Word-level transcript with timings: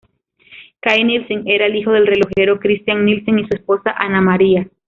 Kai 0.79 1.03
Nielsen 1.03 1.47
era 1.47 1.67
el 1.67 1.75
hijo 1.75 1.91
del 1.91 2.07
relojero 2.07 2.59
Christian 2.59 3.05
Nielsen 3.05 3.37
y 3.37 3.47
su 3.47 3.53
esposa 3.55 3.93
Anna 3.95 4.19
Maria. 4.19 4.67